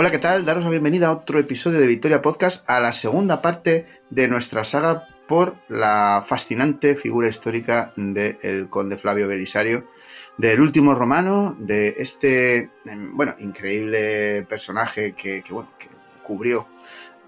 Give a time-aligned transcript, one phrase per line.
[0.00, 0.46] Hola, ¿qué tal?
[0.46, 4.64] Daros la bienvenida a otro episodio de Victoria Podcast, a la segunda parte de nuestra
[4.64, 9.84] saga por la fascinante figura histórica del conde Flavio Belisario,
[10.38, 15.88] del último romano, de este, em, bueno, increíble personaje que, que, bueno, que
[16.22, 16.66] cubrió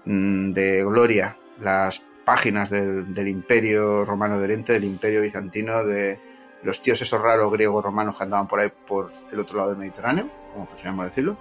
[0.05, 6.19] mm, de gloria las páginas del, del Imperio Romano de Oriente, del Imperio Bizantino, de
[6.63, 9.79] los tíos esos raros griegos romanos que andaban por ahí por el otro lado del
[9.79, 11.37] Mediterráneo, como preferíamos decirlo,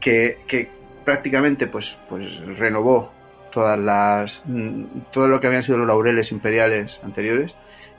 [0.00, 0.70] que, que
[1.04, 3.12] prácticamente pues, pues renovó
[3.50, 7.54] todas las mm, todo lo que habían sido los laureles imperiales anteriores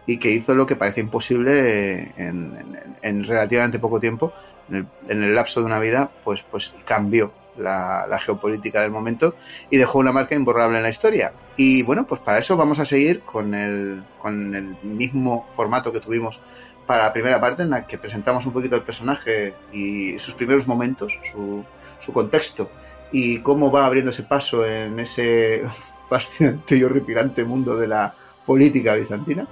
[0.05, 4.31] y que hizo lo que parecía imposible en relativamente poco tiempo,
[4.69, 9.35] en el, en el lapso de una vida, pues, pues cambió la, geopolítica del momento
[9.69, 11.33] y dejó una marca imborrable en la historia.
[11.55, 15.99] Y bueno, pues para eso vamos a seguir con el, con el mismo formato que
[15.99, 16.39] tuvimos
[16.85, 20.67] para la primera parte, en la que presentamos un poquito el personaje y sus primeros
[20.67, 21.63] momentos, su,
[21.99, 22.71] su contexto
[23.11, 25.63] y cómo va abriéndose paso en ese
[26.09, 29.47] fascinante y horripilante mundo de la política bizantina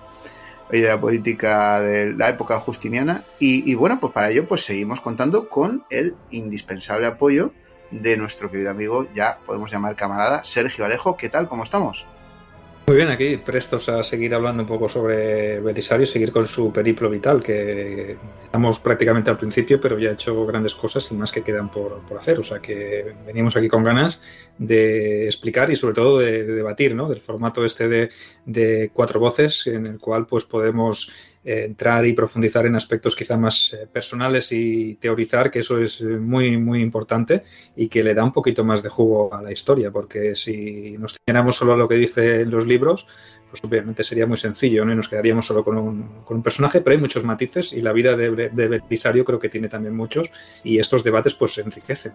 [0.71, 3.23] y de la política de la época justiniana.
[3.39, 7.51] Y, y bueno, pues para ello pues seguimos contando con el indispensable apoyo
[7.91, 11.17] de nuestro querido amigo, ya podemos llamar camarada, Sergio Alejo.
[11.17, 11.47] ¿Qué tal?
[11.47, 12.07] ¿Cómo estamos?
[12.87, 17.09] Muy bien, aquí prestos a seguir hablando un poco sobre Belisario, seguir con su periplo
[17.09, 21.41] vital, que estamos prácticamente al principio, pero ya ha hecho grandes cosas y más que
[21.41, 22.39] quedan por, por hacer.
[22.39, 24.21] O sea que venimos aquí con ganas
[24.59, 27.09] de explicar y sobre todo de, de debatir, ¿no?
[27.09, 28.09] Del formato este de,
[28.45, 31.11] de cuatro voces, en el cual pues podemos
[31.45, 36.05] entrar y profundizar en aspectos quizá más eh, personales y teorizar, que eso es eh,
[36.05, 37.43] muy, muy importante
[37.75, 41.17] y que le da un poquito más de jugo a la historia, porque si nos
[41.17, 43.07] ciñéramos solo a lo que dicen los libros,
[43.49, 44.91] pues obviamente sería muy sencillo, ¿no?
[44.91, 47.93] Y nos quedaríamos solo con un, con un personaje, pero hay muchos matices y la
[47.93, 50.31] vida de, de Belisario creo que tiene también muchos
[50.63, 52.13] y estos debates pues enriquecen.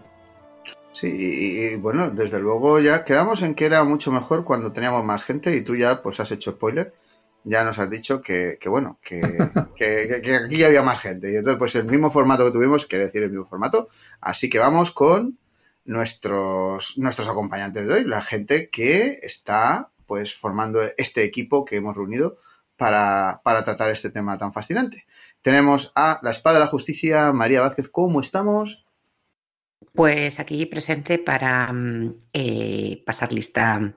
[0.93, 5.23] Sí, y, bueno, desde luego ya quedamos en que era mucho mejor cuando teníamos más
[5.23, 6.93] gente y tú ya pues has hecho spoiler.
[7.43, 9.21] Ya nos has dicho que, que bueno, que,
[9.75, 11.31] que, aquí había más gente.
[11.31, 13.87] Y entonces, pues el mismo formato que tuvimos, quiere decir el mismo formato.
[14.19, 15.37] Así que vamos con
[15.85, 21.95] nuestros, nuestros acompañantes de hoy, la gente que está pues formando este equipo que hemos
[21.95, 22.35] reunido
[22.77, 25.05] para, para tratar este tema tan fascinante.
[25.41, 27.89] Tenemos a la espada de la justicia, María Vázquez.
[27.89, 28.85] ¿Cómo estamos?
[29.93, 31.73] Pues aquí presente para
[32.33, 33.93] eh, pasar lista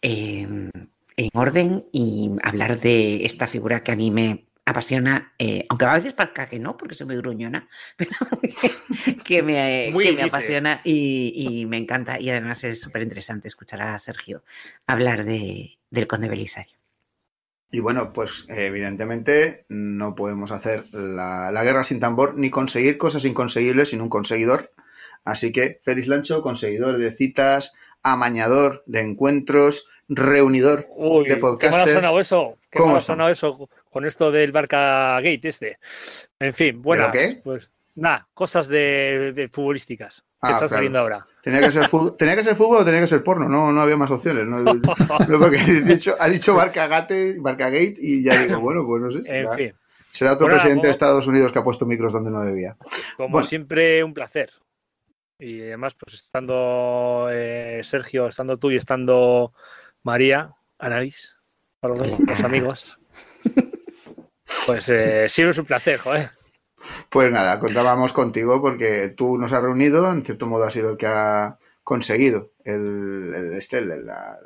[0.00, 0.70] eh,
[1.16, 5.94] en orden y hablar de esta figura que a mí me apasiona, eh, aunque a
[5.94, 8.10] veces parezca que no, porque soy muy gruñona, pero
[9.24, 12.20] que, me, que me, apasiona y, y, me encanta.
[12.20, 14.42] Y además es súper interesante escuchar a Sergio
[14.86, 16.76] hablar de, del conde Belisario.
[17.70, 23.24] Y bueno, pues evidentemente no podemos hacer la, la, guerra sin tambor ni conseguir cosas
[23.24, 24.72] inconseguibles sin un conseguidor.
[25.24, 27.72] Así que Félix Lancho, conseguidor de citas,
[28.02, 31.86] amañador de encuentros, reunidor Uy, de podcasters.
[31.86, 32.58] ¿Qué mal ha sonado eso?
[32.70, 33.68] ¿Qué ¿Cómo ha sonado eso?
[33.96, 35.78] con esto del Barca Gate este.
[36.38, 37.10] En fin, bueno,
[37.42, 41.26] pues nada, cosas de, futbolísticas que ah, están saliendo ahora.
[41.42, 43.80] Tenía que, ser fútbol, tenía que ser fútbol o tenía que ser porno, no, no
[43.80, 44.44] había más opciones.
[44.44, 44.62] No,
[45.38, 45.58] porque
[46.20, 49.22] ha dicho Barca, Gate, Barca Gate y ya digo, bueno, pues no sé.
[49.24, 49.74] En fin.
[50.10, 52.76] Será otro presidente de Estados Unidos que ha puesto micros donde no debía.
[53.16, 54.50] Como siempre, un placer.
[55.38, 59.54] Y además, pues estando eh, Sergio, estando tú y estando
[60.06, 61.34] María, Anais,
[61.80, 62.98] para los, amigos.
[64.64, 66.30] Pues eh, siempre es un placer, joder.
[67.08, 70.96] Pues nada, contábamos contigo porque tú nos has reunido, en cierto modo has sido el
[70.96, 74.38] que ha conseguido el, el este, la,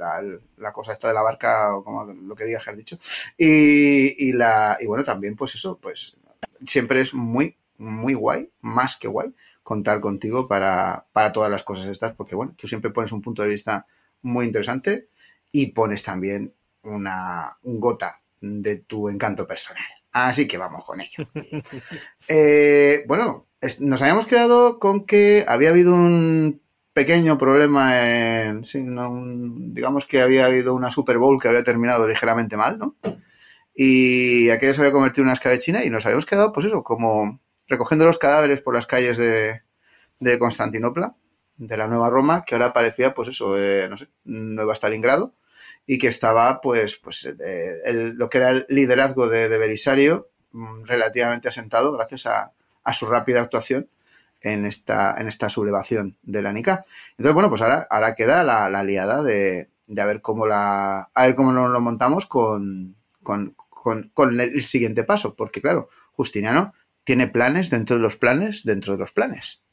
[0.56, 2.98] la, cosa esta de la barca, o como lo que digas que has dicho.
[3.36, 6.16] Y, y, la, y bueno, también pues eso, pues
[6.64, 11.86] siempre es muy, muy guay, más que guay, contar contigo para, para todas las cosas
[11.86, 13.86] estas, porque bueno, tú siempre pones un punto de vista
[14.22, 15.09] muy interesante
[15.52, 19.84] y pones también una un gota de tu encanto personal.
[20.12, 21.28] Así que vamos con ello.
[22.32, 23.48] Eh, bueno,
[23.80, 26.62] nos habíamos quedado con que había habido un
[26.92, 28.08] pequeño problema
[28.44, 28.62] en.
[29.74, 32.96] digamos que había habido una Super Bowl que había terminado ligeramente mal, ¿no?
[33.74, 37.40] Y aquello se había convertido en una escabechina y nos habíamos quedado, pues eso, como
[37.66, 39.62] recogiendo los cadáveres por las calles de,
[40.20, 41.16] de Constantinopla,
[41.56, 45.34] de la Nueva Roma, que ahora parecía, pues eso, eh, no sé, Nueva Stalingrado
[45.90, 51.48] y que estaba, pues, pues eh, lo que era el liderazgo de, Belisario mm, relativamente
[51.48, 52.52] asentado gracias a,
[52.92, 53.88] su rápida actuación
[54.40, 56.84] en esta, en esta sublevación de la Nica.
[57.10, 61.10] Entonces, bueno, pues ahora, ahora queda la, la aliada de, de, a ver cómo la,
[61.12, 62.94] a ver cómo lo montamos con,
[63.24, 63.56] con,
[64.14, 66.72] con, el siguiente paso, porque claro, Justiniano
[67.02, 69.64] tiene planes dentro de los planes, dentro de los planes.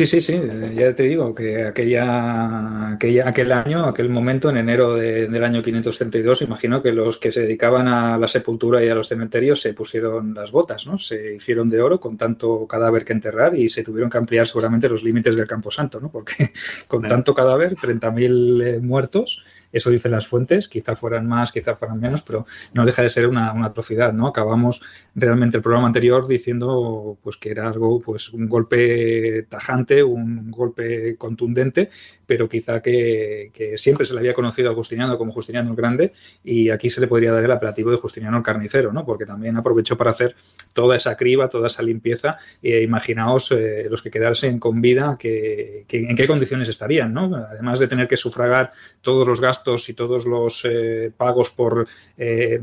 [0.00, 0.40] Sí, sí, sí,
[0.76, 6.42] ya te digo que aquella, aquella, aquel año, aquel momento, en enero del año 532,
[6.42, 10.34] imagino que los que se dedicaban a la sepultura y a los cementerios se pusieron
[10.34, 10.98] las botas, ¿no?
[10.98, 14.88] Se hicieron de oro con tanto cadáver que enterrar y se tuvieron que ampliar seguramente
[14.88, 16.12] los límites del Camposanto, ¿no?
[16.12, 16.52] Porque
[16.86, 22.00] con tanto cadáver, 30.000 eh, muertos, eso dicen las fuentes, quizá fueran más, quizá fueran
[22.00, 24.26] menos, pero no deja de ser una, atrocidad, ¿no?
[24.26, 24.80] Acabamos
[25.14, 31.16] realmente el programa anterior diciendo pues que era algo, pues un golpe tajante, un golpe
[31.16, 31.90] contundente,
[32.26, 36.12] pero quizá que, siempre se le había conocido a Justiniano como Justiniano el Grande
[36.42, 39.04] y aquí se le podría dar el apelativo de Justiniano el Carnicero, ¿no?
[39.04, 40.34] Porque también aprovechó para hacer
[40.72, 45.84] toda esa criba, toda esa limpieza e imaginaos eh, los que quedarse con vida, que,
[45.90, 47.34] en qué condiciones estarían, ¿no?
[47.34, 48.70] Además de tener que sufragar
[49.02, 49.57] todos los gastos
[49.88, 52.60] y todos los eh, pagos por eh,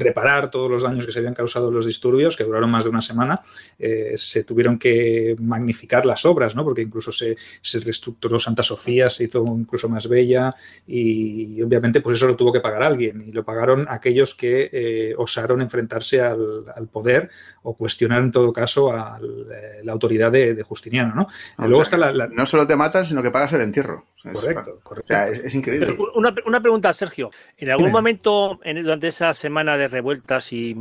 [0.00, 3.02] reparar todos los daños que se habían causado los disturbios, que duraron más de una
[3.02, 3.40] semana,
[3.78, 6.64] eh, se tuvieron que magnificar las obras, ¿no?
[6.64, 7.36] porque incluso se,
[7.84, 10.54] reestructuró Santa Sofía, se hizo incluso más bella
[10.86, 15.14] y, obviamente pues eso lo tuvo que pagar alguien y lo pagaron aquellos que eh,
[15.16, 17.30] osaron enfrentarse al, poder
[17.62, 21.14] o cuestionar en todo caso a eh, la autoridad de, Justiniano.
[21.14, 21.26] ¿no?
[21.66, 24.04] luego está la, no solo te matan, sino que pagas el entierro.
[24.22, 25.14] correcto, correcto.
[25.14, 25.96] es, increíble.
[26.14, 27.30] Una, una, pregunta, Sergio.
[27.56, 30.74] ¿En algún momento en, durante esa semana de revueltas y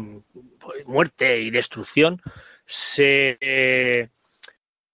[0.85, 2.21] muerte y destrucción,
[2.65, 4.09] se, eh,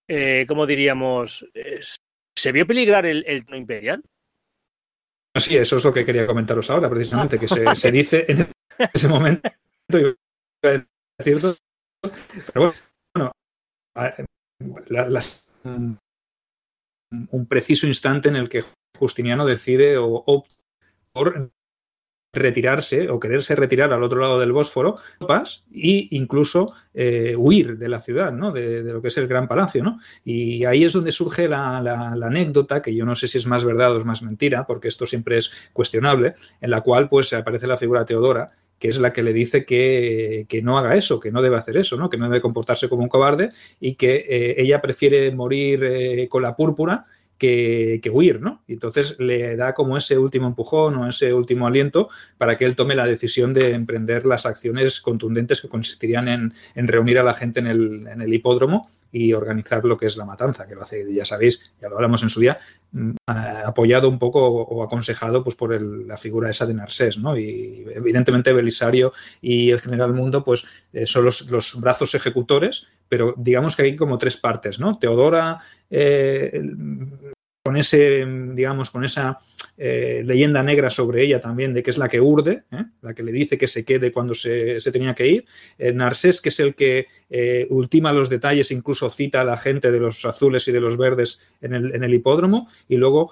[0.08, 1.46] eh, ¿cómo diríamos?
[2.38, 4.04] ¿Se vio peligrar el, el trono imperial?
[5.38, 8.48] Sí, eso es lo que quería comentaros ahora, precisamente, que se, dice en
[8.94, 9.50] ese momento,
[9.88, 10.16] pero
[13.14, 13.32] bueno,
[17.32, 18.64] un preciso instante en el que
[18.98, 20.46] Justiniano decide o, o
[21.12, 21.52] por
[22.36, 24.98] retirarse o quererse retirar al otro lado del Bósforo
[25.74, 28.52] e incluso eh, huir de la ciudad, ¿no?
[28.52, 29.84] De, lo que es el Gran Palacio.
[29.84, 30.00] ¿no?
[30.24, 31.78] Y ahí es donde surge la,
[32.22, 35.06] anécdota, que yo no sé si es más verdad o es más mentira, porque esto
[35.06, 39.24] siempre es cuestionable, en la cual pues aparece la figura Teodora, que es la que
[39.24, 42.10] le dice que, no haga eso, que no debe hacer eso, ¿no?
[42.10, 46.44] que no debe comportarse como un cobarde y que eh, ella prefiere morir eh, con
[46.44, 47.06] la púrpura
[47.38, 48.64] que, huir, ¿no?
[48.68, 52.76] Y entonces le da como ese último empujón o ese último aliento para que él
[52.76, 56.54] tome la decisión de emprender las acciones contundentes que consistirían en,
[56.88, 60.76] reunir a la gente en el, hipódromo y organizar lo que es la matanza, que
[60.76, 62.58] lo hace, ya sabéis, ya lo hablamos en su día,
[62.92, 67.38] mm, apoyado un poco o aconsejado pues, por la figura esa de Narsés, ¿no?
[67.38, 73.34] Y evidentemente Belisario y el general Mundo pues, eh, son los, los, brazos ejecutores, pero
[73.38, 74.98] digamos que hay como tres partes, ¿no?
[74.98, 75.60] Teodora,
[75.90, 76.62] eh,
[77.64, 79.40] con ese, digamos, con esa
[79.78, 82.86] eh, leyenda negra sobre ella también, de que es la que urde, ¿eh?
[83.02, 85.46] la que le dice que se quede cuando se, tenía que ir.
[85.94, 87.08] Narsés, que es el que
[87.70, 91.40] ultima los detalles, incluso cita a la gente de los azules y de los verdes
[91.62, 92.68] en el hipódromo.
[92.88, 93.32] Y luego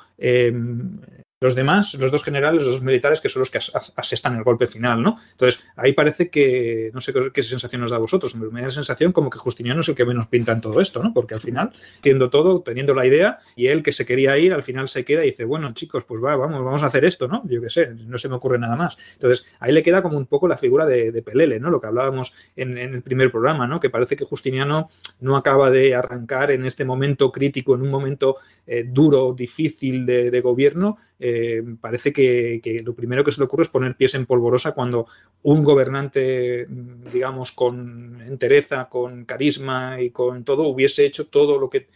[1.43, 4.65] los demás, los dos generales, los dos militares, que son los que asestan el golpe
[4.65, 5.17] final, ¿no?
[5.31, 8.71] Entonces, ahí parece que, no sé qué, sensación nos da a vosotros, me da la
[8.71, 11.13] sensación como que Justiniano es el que menos pinta en todo esto, ¿no?
[11.13, 14.63] Porque al final, tiendo todo, teniendo la idea, y él que se quería ir, al
[14.63, 17.43] final se queda y dice, bueno, chicos, pues va, vamos, vamos a hacer esto, ¿no?
[17.45, 18.97] Yo qué sé, no se me ocurre nada más.
[19.15, 21.69] Entonces, ahí le queda como un poco la figura de, Pelele, ¿no?
[21.69, 23.81] Lo que hablábamos en, el primer programa, ¿no?
[23.81, 28.37] Que parece que Justiniano no acaba de arrancar en este momento crítico, en un momento
[28.65, 33.69] eh, duro, difícil de, gobierno, eh, parece que, lo primero que se le ocurre es
[33.69, 35.07] poner pies en polvorosa cuando
[35.43, 41.87] un gobernante, digamos, con entereza, con carisma y con todo, hubiese hecho todo lo que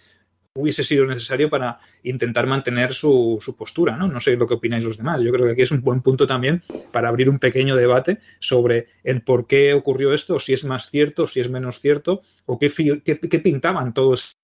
[0.54, 3.98] hubiese sido necesario para intentar mantener su, postura.
[3.98, 4.08] ¿no?
[4.08, 5.22] no sé lo que opináis los demás.
[5.22, 6.62] Yo creo que aquí es un buen punto también
[6.94, 11.28] para abrir un pequeño debate sobre el por qué ocurrió esto, si es más cierto,
[11.28, 12.72] si es menos cierto, o qué,
[13.04, 14.38] qué, pintaban todos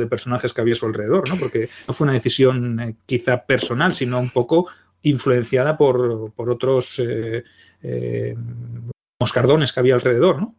[0.00, 1.38] de personajes que había a su alrededor, ¿no?
[1.38, 4.68] Porque no fue una decisión eh, quizá personal, sino un poco
[5.02, 7.44] influenciada por, otros eh,
[7.82, 8.36] eh,
[9.20, 10.54] moscardones que había alrededor, ¿no?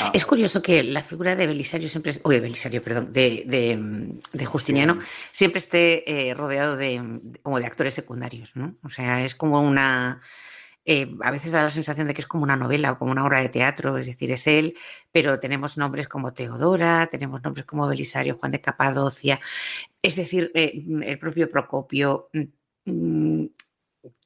[0.00, 0.10] Ah.
[0.12, 4.98] Es curioso que la figura de Belisario siempre, o de Belisario, perdón, de, Justiniano,
[5.30, 8.76] siempre esté eh, rodeado de, como de actores secundarios, ¿no?
[8.82, 10.20] O sea, es como una,
[10.84, 13.24] eh, a veces da la sensación de que es como una novela o como una
[13.24, 14.74] obra de teatro, es decir, es él,
[15.12, 19.40] pero tenemos nombres como Teodora, tenemos nombres como Belisario, Juan de Capadocia,
[20.02, 22.28] es decir, eh, el propio Procopio.
[22.84, 23.46] Mm,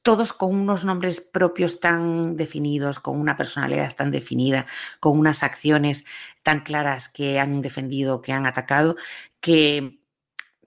[0.03, 4.67] todos con unos nombres propios tan definidos, con una personalidad tan definida,
[5.01, 6.05] con unas acciones
[6.43, 8.97] tan claras que han defendido, que han atacado,
[9.41, 9.99] que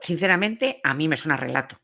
[0.00, 1.80] sinceramente a mí me suena relato.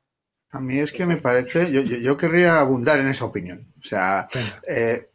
[0.50, 3.72] A mí es que me parece, yo, querría abundar en esa opinión.
[3.78, 4.26] O sea,
[4.68, 5.10] eh,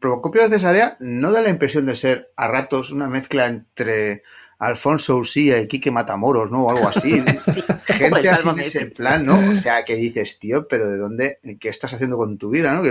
[0.00, 4.22] Procopio de Cesarea no da la impresión de ser a ratos una mezcla entre
[4.58, 6.64] Alfonso Usía y Quique Matamoros, ¿no?
[6.64, 7.22] O algo así.
[7.86, 9.50] Gente así en ese plan, ¿no?
[9.50, 11.38] O sea, que dices, tío, pero ¿de dónde?
[11.60, 12.82] ¿Qué estás haciendo con tu vida, no?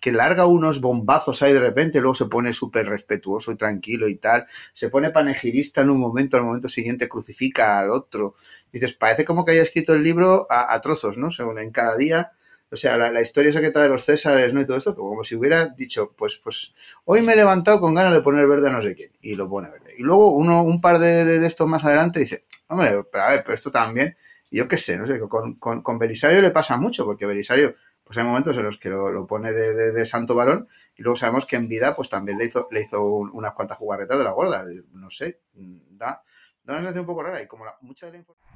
[0.00, 4.16] Que, larga unos bombazos ahí de repente, luego se pone súper respetuoso y tranquilo y
[4.16, 4.46] tal.
[4.72, 8.34] Se pone panegirista en un momento, al momento siguiente crucifica al otro.
[8.72, 11.30] Dices, parece como que haya escrito el libro a, a trozos, ¿no?
[11.30, 12.32] Según en cada día
[12.70, 14.60] o sea, la, historia secreta de los Césares, ¿no?
[14.60, 18.12] Y todo esto, como si hubiera dicho, pues, pues, hoy me he levantado con ganas
[18.12, 19.94] de poner verde a no sé quién, y lo pone verde.
[19.96, 23.42] Y luego uno, un par de, de, estos más adelante dice, hombre, pero a ver,
[23.44, 24.16] pero esto también,
[24.50, 28.24] yo qué sé, no sé, con, con, Belisario le pasa mucho, porque Belisario, pues hay
[28.24, 31.68] momentos en los que lo, pone de, de, santo varón, y luego sabemos que en
[31.68, 35.40] vida, pues también le hizo, le hizo unas cuantas jugarretas de la gorda, no sé,
[35.54, 36.22] da,
[36.64, 38.55] da una sensación un poco rara, y como la, mucha de la información...